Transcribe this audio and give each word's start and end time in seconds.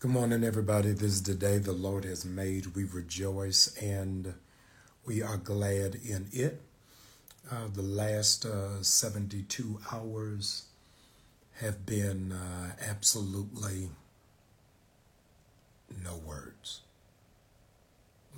Good 0.00 0.12
morning, 0.12 0.44
everybody. 0.44 0.92
This 0.92 1.10
is 1.10 1.24
the 1.24 1.34
day 1.34 1.58
the 1.58 1.72
Lord 1.72 2.04
has 2.04 2.24
made. 2.24 2.76
We 2.76 2.84
rejoice 2.84 3.76
and 3.82 4.34
we 5.04 5.22
are 5.22 5.38
glad 5.38 5.96
in 5.96 6.28
it. 6.32 6.60
Uh, 7.50 7.66
the 7.74 7.82
last 7.82 8.46
uh, 8.46 8.80
72 8.80 9.80
hours 9.90 10.66
have 11.60 11.84
been 11.84 12.30
uh, 12.30 12.76
absolutely 12.80 13.90
no 16.04 16.14
words. 16.24 16.82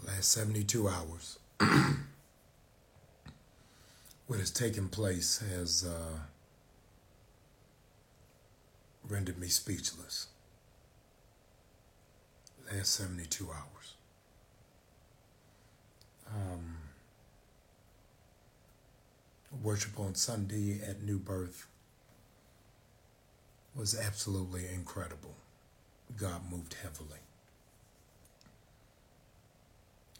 Last 0.06 0.32
72 0.32 0.88
hours. 0.88 1.38
what 4.26 4.38
has 4.38 4.50
taken 4.50 4.88
place 4.88 5.44
has 5.54 5.84
uh, 5.84 6.20
rendered 9.06 9.38
me 9.38 9.48
speechless 9.48 10.28
last 12.72 12.94
72 12.94 13.48
hours. 13.50 13.94
Um, 16.28 16.76
worship 19.62 19.98
on 19.98 20.14
Sunday 20.14 20.80
at 20.86 21.02
New 21.02 21.18
Birth 21.18 21.66
was 23.74 23.98
absolutely 23.98 24.66
incredible. 24.72 25.34
God 26.16 26.42
moved 26.50 26.76
heavily. 26.82 27.18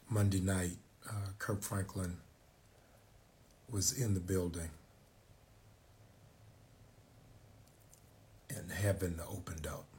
Monday 0.08 0.40
night, 0.40 0.76
uh, 1.08 1.30
Kirk 1.38 1.62
Franklin 1.62 2.16
was 3.70 3.92
in 3.92 4.14
the 4.14 4.20
building 4.20 4.70
and 8.48 8.72
heaven 8.72 9.20
opened 9.28 9.66
up 9.66 9.89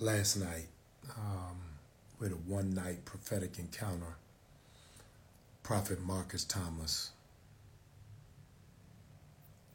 last 0.00 0.36
night 0.36 0.66
um, 1.16 1.56
with 2.18 2.32
a 2.32 2.36
one 2.36 2.74
night 2.74 3.04
prophetic 3.04 3.58
encounter. 3.58 4.16
Prophet 5.62 6.04
Marcus 6.04 6.44
Thomas 6.44 7.10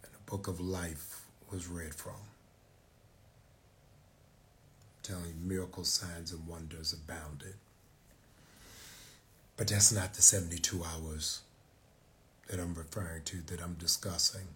and 0.03 0.13
the 0.13 0.31
book 0.31 0.47
of 0.47 0.59
life 0.59 1.21
was 1.51 1.67
read 1.67 1.95
from. 1.95 2.13
Telling 5.01 5.25
you 5.25 5.33
miracles, 5.41 5.89
signs, 5.89 6.31
and 6.31 6.45
wonders 6.47 6.93
abounded. 6.93 7.55
But 9.57 9.69
that's 9.69 9.91
not 9.91 10.13
the 10.13 10.21
72 10.21 10.83
hours 10.83 11.41
that 12.47 12.59
I'm 12.59 12.75
referring 12.75 13.23
to, 13.25 13.37
that 13.47 13.61
I'm 13.61 13.73
discussing. 13.73 14.47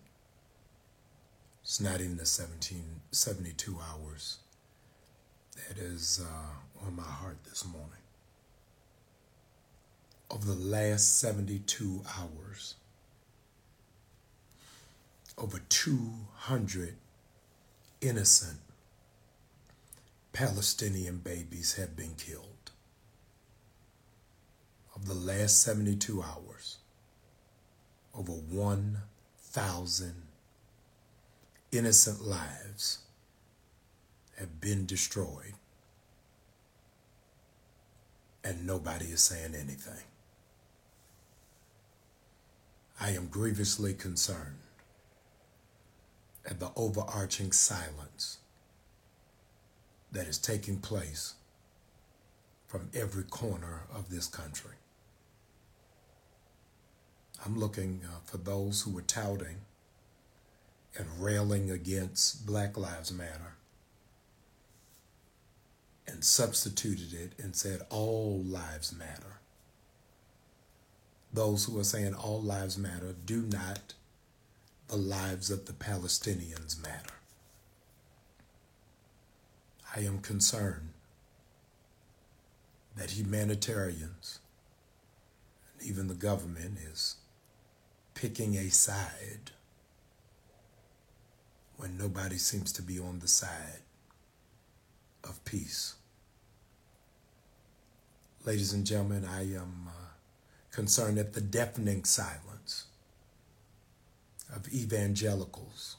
It's 1.63 1.81
not 1.81 2.01
even 2.01 2.17
the 2.17 2.25
17, 2.25 2.83
72 3.11 3.79
hours 3.79 4.37
that 5.55 5.77
is 5.77 6.21
uh, 6.23 6.85
on 6.85 6.95
my 6.95 7.03
heart 7.03 7.37
this 7.43 7.65
morning. 7.65 7.89
Of 10.31 10.45
the 10.45 10.55
last 10.55 11.19
72 11.19 12.01
hours, 12.17 12.75
over 15.37 15.59
200 15.69 16.95
innocent 18.01 18.59
Palestinian 20.31 21.17
babies 21.17 21.75
have 21.75 21.95
been 21.95 22.15
killed. 22.15 22.71
Of 24.95 25.07
the 25.07 25.13
last 25.13 25.61
72 25.61 26.23
hours, 26.23 26.77
over 28.15 28.31
1,000 28.31 30.13
innocent 31.71 32.21
lives 32.21 33.02
have 34.43 34.59
been 34.59 34.85
destroyed, 34.85 35.53
and 38.43 38.67
nobody 38.67 39.05
is 39.05 39.21
saying 39.21 39.55
anything. 39.55 40.03
I 42.99 43.11
am 43.11 43.27
grievously 43.27 43.93
concerned 43.93 44.57
at 46.45 46.59
the 46.59 46.71
overarching 46.75 47.53
silence 47.53 48.39
that 50.11 50.27
is 50.27 50.37
taking 50.37 50.79
place 50.79 51.35
from 52.67 52.89
every 52.93 53.23
corner 53.23 53.83
of 53.95 54.09
this 54.09 54.27
country. 54.27 54.75
I'm 57.45 57.57
looking 57.57 58.01
uh, 58.05 58.19
for 58.25 58.37
those 58.37 58.81
who 58.81 58.97
are 58.97 59.03
touting 59.03 59.61
and 60.97 61.07
railing 61.17 61.71
against 61.71 62.45
Black 62.45 62.77
Lives 62.77 63.13
Matter 63.13 63.53
and 66.07 66.23
substituted 66.23 67.13
it 67.13 67.33
and 67.41 67.55
said 67.55 67.81
all 67.89 68.41
lives 68.43 68.93
matter. 68.93 69.39
Those 71.31 71.65
who 71.65 71.79
are 71.79 71.83
saying 71.83 72.13
all 72.13 72.41
lives 72.41 72.77
matter 72.77 73.15
do 73.25 73.41
not 73.41 73.93
the 74.87 74.95
lives 74.97 75.49
of 75.49 75.65
the 75.65 75.73
Palestinians 75.73 76.81
matter. 76.81 77.15
I 79.95 80.01
am 80.01 80.19
concerned 80.19 80.89
that 82.95 83.11
humanitarians 83.11 84.39
and 85.79 85.89
even 85.89 86.07
the 86.07 86.13
government 86.13 86.77
is 86.79 87.15
picking 88.13 88.55
a 88.55 88.69
side 88.69 89.51
when 91.77 91.97
nobody 91.97 92.37
seems 92.37 92.71
to 92.73 92.81
be 92.81 92.99
on 92.99 93.19
the 93.19 93.27
side 93.27 93.81
of 95.23 95.43
peace. 95.45 95.95
Ladies 98.45 98.73
and 98.73 98.85
gentlemen, 98.85 99.25
I 99.25 99.41
am 99.41 99.87
uh, 99.87 99.91
concerned 100.71 101.17
at 101.17 101.33
the 101.33 101.41
deafening 101.41 102.03
silence 102.03 102.87
of 104.53 104.71
evangelicals 104.73 105.97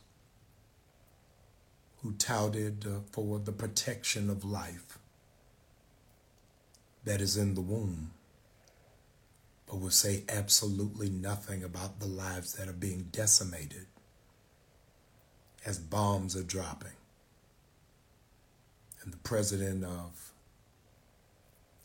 who 2.02 2.12
touted 2.12 2.84
uh, 2.86 3.00
for 3.10 3.38
the 3.38 3.52
protection 3.52 4.28
of 4.28 4.44
life 4.44 4.98
that 7.04 7.20
is 7.20 7.36
in 7.36 7.54
the 7.54 7.60
womb, 7.62 8.10
but 9.66 9.80
will 9.80 9.90
say 9.90 10.24
absolutely 10.28 11.08
nothing 11.08 11.64
about 11.64 11.98
the 11.98 12.06
lives 12.06 12.54
that 12.54 12.68
are 12.68 12.72
being 12.72 13.08
decimated 13.10 13.86
as 15.64 15.78
bombs 15.78 16.36
are 16.36 16.42
dropping 16.42 16.92
and 19.04 19.12
the 19.12 19.18
President 19.18 19.84
of 19.84 20.32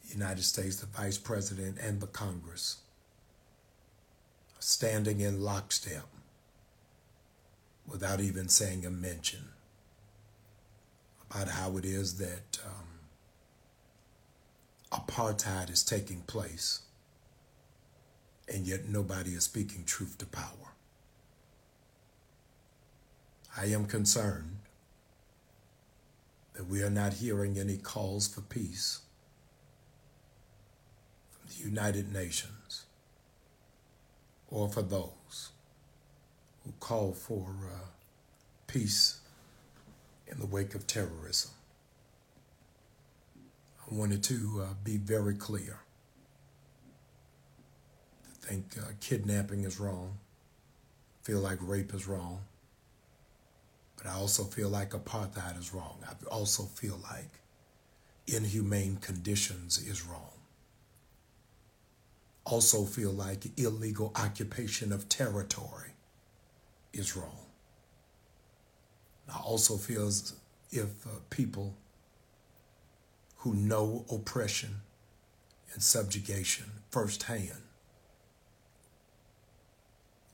the 0.01 0.13
United 0.13 0.43
States, 0.43 0.77
the 0.77 0.85
Vice 0.85 1.17
President, 1.17 1.77
and 1.81 1.99
the 2.01 2.07
Congress 2.07 2.77
standing 4.59 5.19
in 5.21 5.41
lockstep 5.41 6.05
without 7.87 8.19
even 8.19 8.47
saying 8.47 8.85
a 8.85 8.89
mention 8.89 9.49
about 11.29 11.47
how 11.47 11.77
it 11.77 11.85
is 11.85 12.17
that 12.17 12.59
um, 12.65 12.99
apartheid 14.91 15.71
is 15.71 15.83
taking 15.83 16.21
place 16.21 16.81
and 18.51 18.65
yet 18.65 18.87
nobody 18.89 19.31
is 19.31 19.43
speaking 19.43 19.83
truth 19.83 20.17
to 20.17 20.25
power. 20.25 20.73
I 23.57 23.65
am 23.65 23.85
concerned 23.85 24.58
that 26.59 26.67
we 26.67 26.83
are 26.83 26.89
not 26.89 27.13
hearing 27.13 27.57
any 27.57 27.77
calls 27.77 28.27
for 28.27 28.41
peace 28.41 28.99
from 31.31 31.47
the 31.47 31.63
United 31.63 32.11
Nations 32.11 32.83
or 34.49 34.67
for 34.67 34.81
those 34.81 35.51
who 36.65 36.73
call 36.81 37.13
for 37.13 37.47
uh, 37.63 37.85
peace 38.67 39.21
in 40.27 40.37
the 40.37 40.45
wake 40.45 40.75
of 40.75 40.85
terrorism. 40.85 41.51
I 43.89 43.95
wanted 43.95 44.21
to 44.23 44.61
uh, 44.61 44.73
be 44.83 44.97
very 44.97 45.35
clear. 45.35 45.79
I 48.27 48.47
think 48.47 48.65
uh, 48.77 48.91
kidnapping 48.99 49.63
is 49.63 49.79
wrong. 49.79 50.17
Feel 51.23 51.39
like 51.39 51.59
rape 51.61 51.93
is 51.93 52.05
wrong. 52.05 52.41
I 54.09 54.15
also 54.15 54.43
feel 54.43 54.69
like 54.69 54.91
apartheid 54.91 55.59
is 55.59 55.73
wrong. 55.73 55.97
I 56.07 56.13
also 56.25 56.63
feel 56.63 56.99
like 57.03 57.29
inhumane 58.27 58.97
conditions 58.97 59.77
is 59.77 60.05
wrong. 60.05 60.31
Also 62.45 62.85
feel 62.85 63.11
like 63.11 63.45
illegal 63.57 64.11
occupation 64.15 64.91
of 64.91 65.07
territory 65.09 65.91
is 66.93 67.15
wrong. 67.15 67.45
I 69.31 69.39
also 69.39 69.77
feel 69.77 70.07
as 70.07 70.33
if 70.71 71.05
uh, 71.05 71.11
people 71.29 71.75
who 73.37 73.53
know 73.53 74.05
oppression 74.11 74.81
and 75.73 75.83
subjugation 75.83 76.65
firsthand 76.89 77.61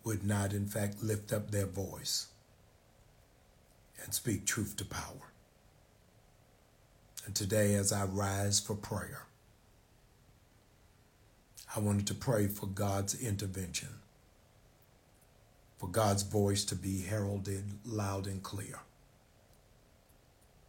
would 0.05 0.23
not, 0.25 0.53
in 0.53 0.65
fact, 0.65 1.03
lift 1.03 1.33
up 1.33 1.51
their 1.51 1.65
voice 1.65 2.27
and 4.03 4.13
speak 4.13 4.45
truth 4.45 4.75
to 4.77 4.85
power. 4.85 5.31
And 7.25 7.35
today, 7.35 7.75
as 7.75 7.91
I 7.91 8.05
rise 8.05 8.59
for 8.59 8.75
prayer, 8.75 9.23
I 11.75 11.79
wanted 11.79 12.07
to 12.07 12.13
pray 12.13 12.47
for 12.47 12.67
God's 12.67 13.19
intervention, 13.19 13.89
for 15.77 15.87
God's 15.87 16.23
voice 16.23 16.63
to 16.65 16.75
be 16.75 17.01
heralded 17.01 17.63
loud 17.83 18.27
and 18.27 18.41
clear. 18.43 18.79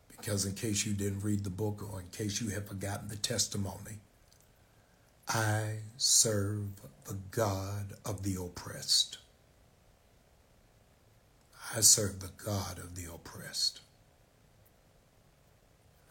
Because, 0.08 0.46
in 0.46 0.54
case 0.54 0.86
you 0.86 0.94
didn't 0.94 1.20
read 1.20 1.44
the 1.44 1.50
book 1.50 1.82
or 1.92 2.00
in 2.00 2.08
case 2.08 2.40
you 2.40 2.48
have 2.50 2.66
forgotten 2.66 3.08
the 3.08 3.16
testimony, 3.16 3.98
I 5.28 5.76
serve 5.98 6.62
the 7.04 7.18
God 7.30 7.92
of 8.04 8.22
the 8.22 8.36
oppressed. 8.36 9.18
I 11.74 11.80
serve 11.80 12.20
the 12.20 12.30
God 12.42 12.78
of 12.78 12.94
the 12.94 13.12
oppressed. 13.12 13.80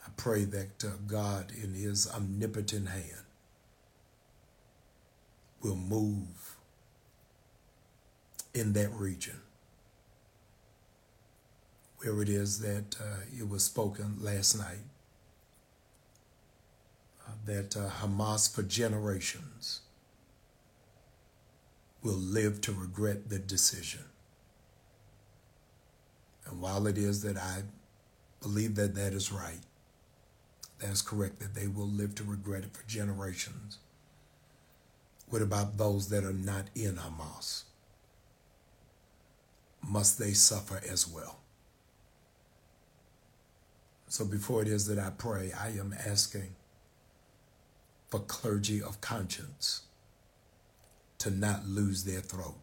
I 0.06 0.10
pray 0.18 0.44
that 0.46 0.84
uh, 0.84 0.90
God, 1.07 1.52
in 1.52 1.74
His 1.74 2.12
omnipotent 2.12 2.90
hand, 2.90 3.25
will 5.62 5.75
move 5.75 6.57
in 8.54 8.74
that 8.74 8.92
region 8.92 9.42
where 11.98 12.22
it 12.22 12.30
is 12.30 12.60
that 12.60 12.96
uh, 13.02 13.22
it 13.36 13.50
was 13.50 13.63
spoken 13.63 14.18
last 14.22 14.57
night 14.57 14.86
uh, 17.28 17.31
that 17.46 17.75
uh, 17.75 17.90
Hamas 18.02 18.54
for 18.54 18.62
generations 18.62 19.81
will 22.04 22.13
live 22.13 22.62
to 22.62 22.72
regret 22.72 23.30
the 23.30 23.40
decision. 23.40 24.04
And 26.45 26.62
while 26.62 26.88
it 26.88 26.97
is 26.97 27.21
that 27.24 27.38
I 27.38 27.63
believe 28.42 28.75
that 28.75 28.95
that 28.95 29.13
is 29.13 29.31
right, 29.31 29.59
that 30.80 30.92
is 30.92 31.01
correct, 31.01 31.39
that 31.39 31.56
they 31.56 31.68
will 31.68 31.88
live 31.88 32.15
to 32.15 32.24
regret 32.24 32.63
it 32.63 32.75
for 32.75 32.88
generations. 32.88 33.80
What 35.30 35.42
about 35.42 35.77
those 35.77 36.09
that 36.09 36.24
are 36.24 36.33
not 36.33 36.65
in 36.75 36.97
Hamas? 36.97 37.63
Must 39.81 40.19
they 40.19 40.33
suffer 40.33 40.81
as 40.89 41.07
well? 41.07 41.39
So 44.07 44.24
before 44.24 44.62
it 44.62 44.68
is 44.68 44.88
that 44.88 45.00
I 45.00 45.09
pray, 45.09 45.51
I 45.51 45.69
am 45.69 45.94
asking 46.06 46.56
for 48.09 48.19
clergy 48.19 48.81
of 48.81 49.01
conscience 49.01 49.81
to 51.18 51.31
not 51.31 51.65
lose 51.65 52.03
their 52.03 52.21
throat, 52.21 52.56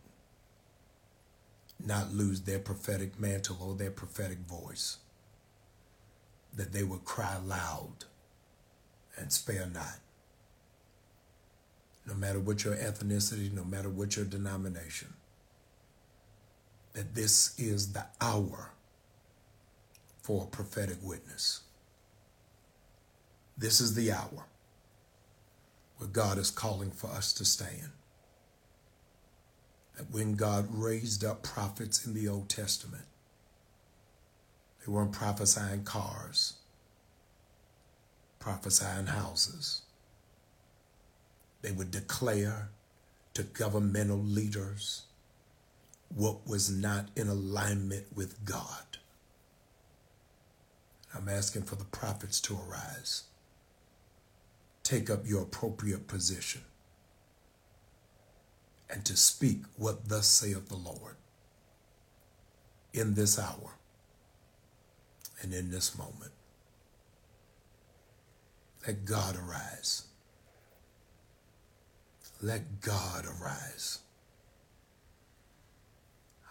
not 1.86 2.12
lose 2.12 2.42
their 2.42 2.58
prophetic 2.58 3.18
mantle 3.18 3.58
or 3.60 3.74
their 3.74 3.90
prophetic 3.90 4.38
voice, 4.38 4.98
that 6.54 6.72
they 6.72 6.82
would 6.82 7.04
cry 7.04 7.36
loud 7.44 8.04
and 9.16 9.32
spare 9.32 9.66
not. 9.72 9.98
No 12.06 12.14
matter 12.14 12.40
what 12.40 12.64
your 12.64 12.74
ethnicity, 12.74 13.52
no 13.52 13.64
matter 13.64 13.88
what 13.88 14.16
your 14.16 14.24
denomination, 14.24 15.14
that 16.94 17.14
this 17.14 17.58
is 17.58 17.92
the 17.92 18.04
hour 18.20 18.70
for 20.20 20.44
a 20.44 20.46
prophetic 20.46 20.98
witness. 21.02 21.60
This 23.56 23.80
is 23.80 23.94
the 23.94 24.12
hour 24.12 24.46
where 25.98 26.08
God 26.10 26.38
is 26.38 26.50
calling 26.50 26.90
for 26.90 27.08
us 27.08 27.32
to 27.34 27.44
stand. 27.44 27.90
That 29.96 30.10
when 30.10 30.34
God 30.34 30.68
raised 30.70 31.24
up 31.24 31.42
prophets 31.42 32.06
in 32.06 32.14
the 32.14 32.28
Old 32.28 32.48
Testament, 32.48 33.04
they 34.84 34.92
weren't 34.92 35.12
prophesying 35.12 35.84
cars, 35.84 36.54
prophesying 38.38 39.06
houses. 39.06 39.82
They 41.60 41.72
would 41.72 41.90
declare 41.90 42.70
to 43.34 43.42
governmental 43.42 44.18
leaders 44.18 45.02
what 46.14 46.46
was 46.46 46.70
not 46.70 47.08
in 47.16 47.28
alignment 47.28 48.06
with 48.14 48.44
God. 48.44 48.98
I'm 51.14 51.28
asking 51.28 51.62
for 51.62 51.76
the 51.76 51.84
prophets 51.84 52.40
to 52.42 52.58
arise 52.58 53.24
take 54.82 55.08
up 55.08 55.26
your 55.26 55.42
appropriate 55.42 56.08
position 56.08 56.62
and 58.92 59.04
to 59.06 59.16
speak 59.16 59.62
what 59.76 60.08
thus 60.08 60.26
saith 60.26 60.68
the 60.68 60.76
Lord 60.76 61.16
in 62.92 63.14
this 63.14 63.38
hour 63.38 63.78
and 65.40 65.54
in 65.54 65.70
this 65.70 65.96
moment. 65.96 66.32
Let 68.86 69.04
God 69.04 69.36
arise. 69.36 70.04
Let 72.42 72.80
God 72.82 73.24
arise. 73.24 74.00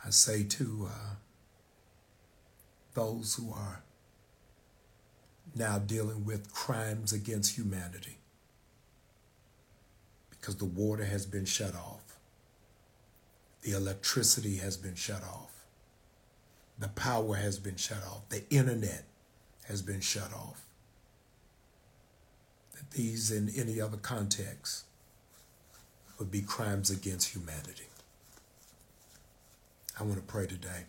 I 0.04 0.10
say 0.10 0.44
to 0.44 0.90
uh, 0.90 1.16
those 2.94 3.36
who 3.36 3.54
are 3.54 3.84
now 5.54 5.78
dealing 5.78 6.26
with 6.26 6.52
crimes 6.52 7.14
against 7.14 7.58
humanity 7.58 8.18
because 10.30 10.56
the 10.56 10.66
water 10.66 11.06
has 11.06 11.26
been 11.26 11.46
shut 11.46 11.76
off. 11.76 12.11
The 13.62 13.74
electricity 13.74 14.58
has 14.58 14.78
been 14.78 14.96
shut 14.96 15.24
off. 15.24 15.52
The 16.80 16.88
power 16.90 17.36
has 17.36 17.60
been 17.60 17.76
shut 17.76 18.04
off. 18.04 18.28
The 18.30 18.44
internet 18.50 19.04
has 19.68 19.82
been 19.82 20.02
shut 20.02 20.34
off. 20.34 20.66
That 22.74 22.90
these, 22.92 23.32
in 23.32 23.50
any 23.56 23.80
other 23.80 23.98
context, 23.98 24.86
would 26.18 26.32
be 26.32 26.42
crimes 26.42 26.90
against 26.90 27.36
humanity. 27.36 27.88
I 30.00 30.04
want 30.04 30.16
to 30.16 30.22
pray 30.22 30.48
today. 30.48 30.86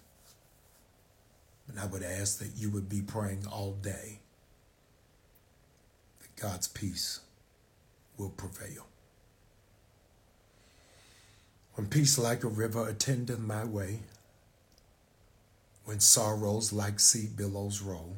And 1.69 1.79
I 1.79 1.87
would 1.87 2.03
ask 2.03 2.39
that 2.39 2.53
you 2.57 2.71
would 2.71 2.89
be 2.89 3.03
praying 3.03 3.47
all 3.47 3.73
day 3.73 4.21
that 6.21 6.37
God's 6.41 6.69
peace 6.69 7.21
will 8.17 8.31
prevail. 8.31 8.87
When 11.75 11.87
peace 11.87 12.19
like 12.19 12.45
a 12.45 12.49
river 12.49 12.87
attendeth 12.89 13.39
my 13.39 13.65
way, 13.65 14.01
when 15.85 16.01
sorrows 16.01 16.73
like 16.73 17.01
sea 17.01 17.27
billows 17.35 17.81
roll, 17.81 18.17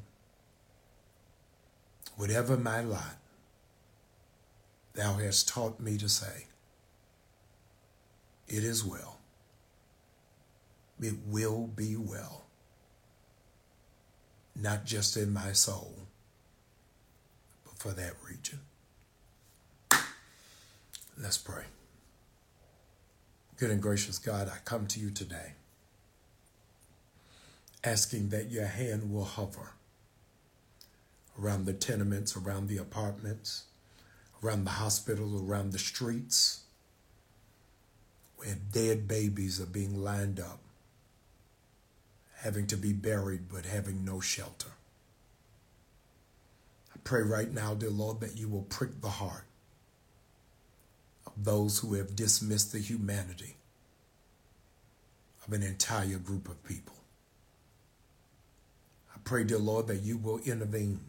whatever 2.16 2.56
my 2.56 2.80
lot, 2.80 3.16
thou 4.94 5.14
hast 5.14 5.48
taught 5.48 5.80
me 5.80 5.96
to 5.98 6.08
say, 6.08 6.46
It 8.48 8.64
is 8.64 8.84
well. 8.84 9.20
It 11.00 11.14
will 11.26 11.66
be 11.66 11.96
well. 11.96 12.44
Not 14.56 14.84
just 14.84 15.16
in 15.16 15.32
my 15.32 15.52
soul, 15.52 15.94
but 17.64 17.78
for 17.78 17.90
that 17.90 18.14
region. 18.28 18.60
Let's 21.18 21.38
pray. 21.38 21.64
Good 23.56 23.70
and 23.70 23.80
gracious 23.80 24.18
God, 24.18 24.48
I 24.48 24.58
come 24.64 24.88
to 24.88 24.98
you 24.98 25.10
today 25.10 25.52
asking 27.84 28.30
that 28.30 28.50
your 28.50 28.66
hand 28.66 29.12
will 29.12 29.24
hover 29.24 29.74
around 31.40 31.64
the 31.64 31.72
tenements, 31.72 32.36
around 32.36 32.66
the 32.66 32.78
apartments, 32.78 33.64
around 34.42 34.64
the 34.64 34.70
hospitals, 34.70 35.40
around 35.40 35.70
the 35.70 35.78
streets, 35.78 36.62
where 38.36 38.56
dead 38.72 39.06
babies 39.06 39.60
are 39.60 39.66
being 39.66 40.02
lined 40.02 40.40
up, 40.40 40.58
having 42.38 42.66
to 42.66 42.76
be 42.76 42.92
buried 42.92 43.48
but 43.48 43.66
having 43.66 44.04
no 44.04 44.18
shelter. 44.18 44.72
I 46.92 46.98
pray 47.04 47.22
right 47.22 47.52
now, 47.52 47.74
dear 47.74 47.90
Lord, 47.90 48.18
that 48.18 48.36
you 48.36 48.48
will 48.48 48.62
prick 48.62 49.00
the 49.00 49.10
heart 49.10 49.44
those 51.36 51.78
who 51.78 51.94
have 51.94 52.16
dismissed 52.16 52.72
the 52.72 52.78
humanity 52.78 53.56
of 55.46 55.52
an 55.52 55.62
entire 55.62 56.18
group 56.18 56.48
of 56.48 56.62
people. 56.64 56.94
I 59.14 59.18
pray, 59.24 59.44
dear 59.44 59.58
Lord, 59.58 59.86
that 59.88 60.02
you 60.02 60.16
will 60.16 60.38
intervene 60.38 61.00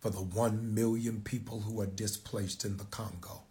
for 0.00 0.10
the 0.10 0.18
one 0.18 0.74
million 0.74 1.22
people 1.22 1.60
who 1.60 1.80
are 1.80 1.86
displaced 1.86 2.64
in 2.64 2.76
the 2.76 2.84
Congo. 2.84 3.42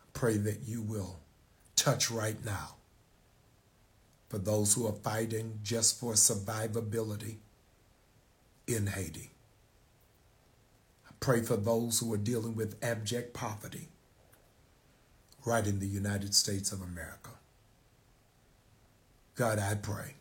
I 0.00 0.04
pray 0.12 0.36
that 0.36 0.60
you 0.66 0.82
will 0.82 1.20
touch 1.74 2.10
right 2.10 2.42
now 2.44 2.76
for 4.28 4.38
those 4.38 4.74
who 4.74 4.86
are 4.86 4.92
fighting 4.92 5.58
just 5.62 5.98
for 5.98 6.12
survivability 6.12 7.36
in 8.66 8.86
Haiti 8.86 9.31
pray 11.22 11.40
for 11.40 11.56
those 11.56 12.00
who 12.00 12.12
are 12.12 12.18
dealing 12.18 12.56
with 12.56 12.76
abject 12.82 13.32
poverty 13.32 13.88
right 15.46 15.66
in 15.66 15.78
the 15.78 15.86
United 15.86 16.34
States 16.34 16.72
of 16.72 16.82
America. 16.82 17.30
God, 19.36 19.60
I 19.60 19.76
pray 19.76 20.16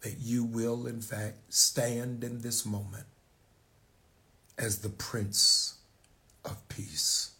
that 0.00 0.16
you 0.20 0.44
will, 0.44 0.86
in 0.86 1.00
fact, 1.00 1.36
stand 1.48 2.24
in 2.24 2.42
this 2.42 2.66
moment 2.66 3.06
as 4.58 4.78
the 4.78 4.90
Prince 4.90 5.76
of 6.44 6.68
Peace. 6.68 7.30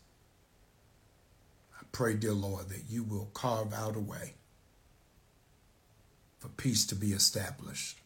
I 1.78 1.84
pray, 1.90 2.14
dear 2.14 2.32
Lord, 2.32 2.68
that 2.68 2.84
you 2.88 3.02
will 3.02 3.30
carve 3.34 3.74
out 3.74 3.96
a 3.96 4.00
way 4.00 4.34
for 6.38 6.48
peace 6.48 6.86
to 6.86 6.94
be 6.94 7.12
established, 7.12 7.98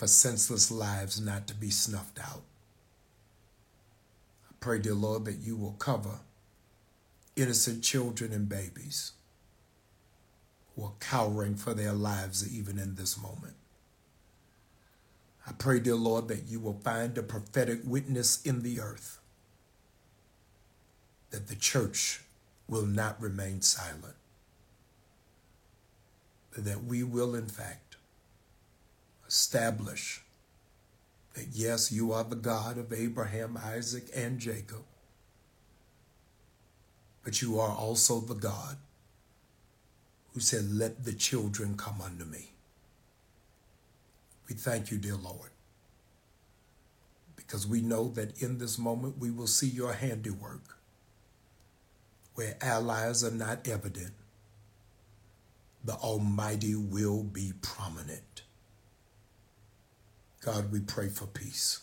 for 0.00 0.06
senseless 0.06 0.70
lives 0.70 1.20
not 1.20 1.46
to 1.46 1.52
be 1.52 1.68
snuffed 1.68 2.18
out. 2.18 2.40
I 4.48 4.54
pray, 4.58 4.78
dear 4.78 4.94
Lord, 4.94 5.26
that 5.26 5.40
you 5.40 5.56
will 5.56 5.72
cover 5.72 6.20
innocent 7.36 7.84
children 7.84 8.32
and 8.32 8.48
babies 8.48 9.12
who 10.74 10.84
are 10.84 10.94
cowering 11.00 11.54
for 11.54 11.74
their 11.74 11.92
lives 11.92 12.50
even 12.50 12.78
in 12.78 12.94
this 12.94 13.20
moment. 13.20 13.56
I 15.46 15.52
pray, 15.52 15.80
dear 15.80 15.96
Lord, 15.96 16.28
that 16.28 16.48
you 16.48 16.60
will 16.60 16.80
find 16.82 17.18
a 17.18 17.22
prophetic 17.22 17.80
witness 17.84 18.40
in 18.40 18.62
the 18.62 18.80
earth, 18.80 19.20
that 21.28 21.48
the 21.48 21.56
church 21.56 22.22
will 22.66 22.86
not 22.86 23.20
remain 23.20 23.60
silent, 23.60 24.16
that 26.56 26.84
we 26.84 27.02
will, 27.02 27.34
in 27.34 27.48
fact, 27.48 27.89
establish 29.30 30.22
that 31.34 31.46
yes, 31.52 31.92
you 31.92 32.12
are 32.12 32.24
the 32.24 32.34
God 32.34 32.76
of 32.78 32.92
Abraham, 32.92 33.56
Isaac, 33.56 34.08
and 34.14 34.40
Jacob, 34.40 34.82
but 37.22 37.40
you 37.40 37.60
are 37.60 37.70
also 37.70 38.18
the 38.18 38.34
God 38.34 38.76
who 40.34 40.40
said, 40.40 40.72
Let 40.72 41.04
the 41.04 41.12
children 41.12 41.76
come 41.76 42.00
unto 42.00 42.24
me. 42.24 42.50
We 44.48 44.56
thank 44.56 44.90
you, 44.90 44.98
dear 44.98 45.14
Lord, 45.14 45.50
because 47.36 47.68
we 47.68 47.80
know 47.80 48.08
that 48.08 48.42
in 48.42 48.58
this 48.58 48.80
moment 48.80 49.18
we 49.18 49.30
will 49.30 49.46
see 49.46 49.68
your 49.68 49.92
handiwork 49.92 50.76
where 52.34 52.56
allies 52.60 53.22
are 53.22 53.30
not 53.30 53.68
evident. 53.68 54.12
The 55.84 55.94
Almighty 55.94 56.74
will 56.74 57.22
be 57.22 57.52
prominent. 57.62 58.29
God, 60.44 60.72
we 60.72 60.80
pray 60.80 61.08
for 61.08 61.26
peace. 61.26 61.80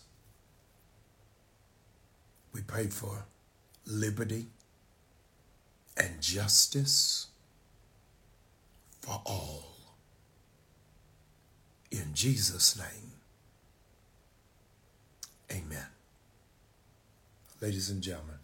We 2.54 2.62
pray 2.62 2.88
for 2.88 3.26
liberty 3.86 4.48
and 5.96 6.20
justice 6.22 7.28
for 9.02 9.22
all. 9.26 9.64
In 11.92 12.14
Jesus' 12.14 12.78
name, 12.78 13.12
amen. 15.52 15.86
Ladies 17.62 17.90
and 17.90 18.02
gentlemen, 18.02 18.36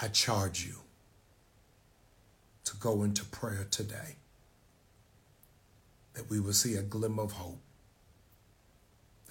I 0.00 0.08
charge 0.08 0.66
you 0.66 0.74
to 2.64 2.76
go 2.76 3.02
into 3.02 3.24
prayer 3.24 3.66
today 3.70 4.16
that 6.14 6.28
we 6.28 6.40
will 6.40 6.52
see 6.52 6.74
a 6.74 6.82
glimmer 6.82 7.22
of 7.22 7.32
hope, 7.32 7.60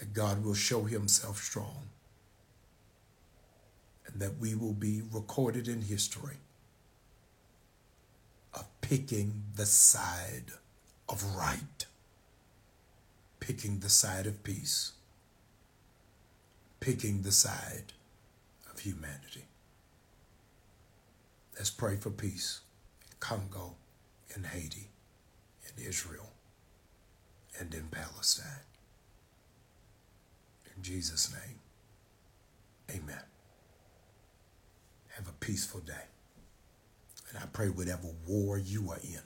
that 0.02 0.14
God 0.14 0.44
will 0.44 0.54
show 0.54 0.84
himself 0.84 1.42
strong, 1.42 1.88
and 4.06 4.22
that 4.22 4.38
we 4.38 4.56
will 4.56 4.74
be 4.74 5.02
recorded 5.10 5.70
in 5.70 5.82
history 5.82 6.38
of 8.54 8.66
picking 8.82 9.44
the 9.56 9.66
side 9.66 10.52
of 11.08 11.24
right 11.38 11.86
picking 13.42 13.80
the 13.80 13.90
side 13.90 14.28
of 14.28 14.44
peace, 14.44 14.94
picking 16.80 17.24
the 17.24 17.32
side 17.32 17.92
of 18.72 18.80
humanity. 18.80 19.46
Let's 21.56 21.70
pray 21.70 21.98
for 21.98 22.12
peace 22.12 22.62
in 23.10 23.18
Congo, 23.20 23.76
in 24.34 24.46
Haiti, 24.46 24.88
in 25.66 25.86
Israel, 25.86 26.30
and 27.60 27.74
in 27.74 27.88
Palestine. 27.88 28.71
In 30.76 30.84
Jesus' 30.84 31.32
name, 31.34 31.60
amen. 32.90 33.24
Have 35.10 35.28
a 35.28 35.46
peaceful 35.46 35.82
day. 35.82 36.08
And 37.30 37.38
I 37.38 37.46
pray 37.54 37.68
whatever 37.68 38.08
war 38.28 38.58
you 38.58 38.92
are 38.92 39.00
in, 39.04 39.22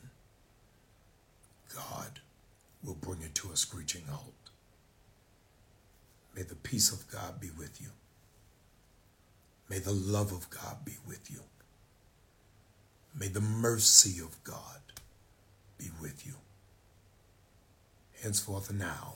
God 1.76 2.20
will 2.84 2.96
bring 2.96 3.22
it 3.22 3.34
to 3.36 3.52
a 3.52 3.58
screeching 3.58 4.04
halt. 4.10 4.34
May 6.36 6.44
the 6.44 6.56
peace 6.56 6.92
of 6.92 7.10
God 7.10 7.40
be 7.40 7.50
with 7.58 7.82
you. 7.82 7.90
May 9.70 9.80
the 9.80 9.94
love 9.94 10.32
of 10.32 10.50
God 10.50 10.86
be 10.86 10.98
with 11.08 11.32
you. 11.32 11.40
May 13.18 13.30
the 13.30 13.42
mercy 13.42 14.20
of 14.20 14.44
God 14.44 14.82
be 15.78 15.90
with 16.02 16.26
you. 16.28 16.36
Henceforth 18.22 18.72
now 18.72 19.16